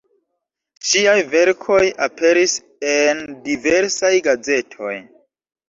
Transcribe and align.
Ŝiaj 0.91 1.13
verkoj 1.33 1.83
aperis 2.07 2.57
en 2.95 3.23
diversaj 3.47 4.15
gazetoj. 4.33 4.99